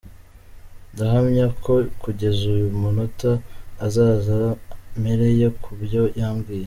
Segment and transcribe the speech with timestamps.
[0.93, 3.31] Ndahamya ko kugeza uyu munota
[3.85, 4.37] azaza
[4.99, 6.59] mpereye ku byo yambwiye.